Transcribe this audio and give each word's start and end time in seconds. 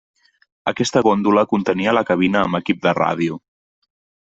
Aquesta 0.71 1.03
góndola, 1.09 1.45
contenia 1.53 1.95
la 2.01 2.05
cabina 2.11 2.45
amb 2.49 2.61
equip 2.65 2.85
de 2.89 2.99
ràdio. 3.05 3.43